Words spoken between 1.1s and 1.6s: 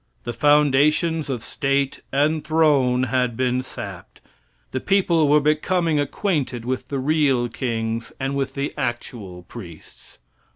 of